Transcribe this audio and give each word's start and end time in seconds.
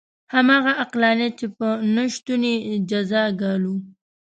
همغه 0.33 0.71
عقلانیت 0.83 1.33
چې 1.39 1.47
په 1.57 1.67
نه 1.95 2.03
شتون 2.13 2.43
یې 2.67 2.75
جزا 2.89 3.23
ګالو. 3.39 3.75